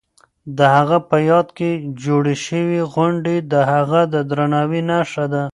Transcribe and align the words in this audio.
د 0.57 0.59
هغه 0.75 0.97
په 1.09 1.17
یاد 1.29 1.47
کې 1.57 1.69
جوړې 2.03 2.35
شوې 2.45 2.79
غونډې 2.93 3.35
د 3.51 3.53
هغه 3.71 4.01
د 4.13 4.15
درناوي 4.29 4.81
نښه 4.89 5.25
ده. 5.33 5.43